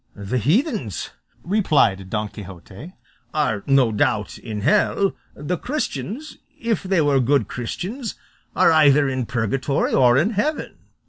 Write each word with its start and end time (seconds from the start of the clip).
"The 0.15 0.39
heathens," 0.39 1.11
replied 1.43 2.09
Don 2.09 2.27
Quixote, 2.29 2.95
"are, 3.35 3.63
no 3.67 3.91
doubt, 3.91 4.39
in 4.39 4.61
hell; 4.61 5.13
the 5.35 5.59
Christians, 5.59 6.37
if 6.59 6.81
they 6.81 7.01
were 7.01 7.19
good 7.19 7.47
Christians, 7.47 8.15
are 8.55 8.71
either 8.71 9.07
in 9.07 9.27
purgatory 9.27 9.93
or 9.93 10.17
in 10.17 10.31
heaven." 10.31 10.79